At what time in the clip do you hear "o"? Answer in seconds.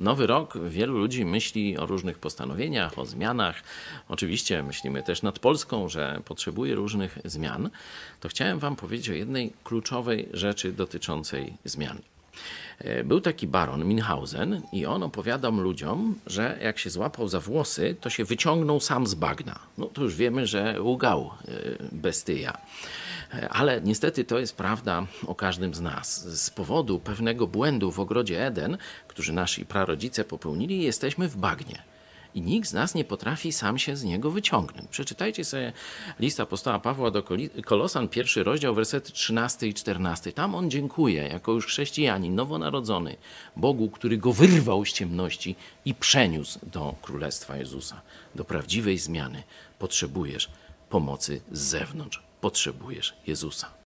1.78-1.86, 2.98-3.06, 9.10-9.12, 25.26-25.34